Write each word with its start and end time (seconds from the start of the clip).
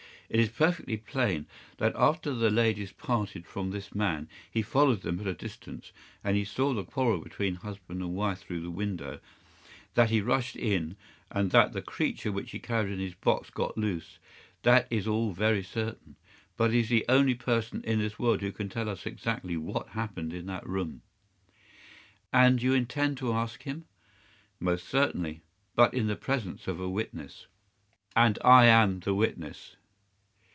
It 0.33 0.39
is 0.39 0.47
perfectly 0.47 0.95
plain 0.95 1.45
that 1.75 1.93
after 1.93 2.33
the 2.33 2.49
ladies 2.49 2.93
parted 2.93 3.45
from 3.45 3.69
this 3.71 3.93
man 3.93 4.29
he 4.49 4.61
followed 4.61 5.01
them 5.01 5.19
at 5.19 5.27
a 5.27 5.33
distance, 5.33 5.91
that 6.23 6.35
he 6.35 6.45
saw 6.45 6.73
the 6.73 6.85
quarrel 6.85 7.17
between 7.19 7.55
husband 7.55 8.01
and 8.01 8.15
wife 8.15 8.39
through 8.39 8.61
the 8.61 8.71
window, 8.71 9.19
that 9.95 10.09
he 10.09 10.21
rushed 10.21 10.55
in, 10.55 10.95
and 11.29 11.51
that 11.51 11.73
the 11.73 11.81
creature 11.81 12.31
which 12.31 12.51
he 12.51 12.59
carried 12.59 12.93
in 12.93 12.99
his 12.99 13.13
box 13.13 13.49
got 13.49 13.77
loose. 13.77 14.19
That 14.63 14.87
is 14.89 15.05
all 15.05 15.33
very 15.33 15.61
certain. 15.63 16.15
But 16.55 16.71
he 16.71 16.79
is 16.79 16.87
the 16.87 17.03
only 17.09 17.35
person 17.35 17.83
in 17.83 17.99
this 17.99 18.17
world 18.17 18.39
who 18.39 18.53
can 18.53 18.69
tell 18.69 18.87
us 18.87 19.05
exactly 19.05 19.57
what 19.57 19.89
happened 19.89 20.31
in 20.31 20.45
that 20.45 20.65
room." 20.65 21.01
"And 22.31 22.61
you 22.61 22.73
intend 22.73 23.17
to 23.17 23.33
ask 23.33 23.63
him?" 23.63 23.83
"Most 24.61 24.87
certainly—but 24.87 25.93
in 25.93 26.07
the 26.07 26.15
presence 26.15 26.69
of 26.69 26.79
a 26.79 26.87
witness." 26.89 27.47
"And 28.15 28.39
I 28.45 28.67
am 28.67 29.01
the 29.01 29.13
witness?" 29.13 29.75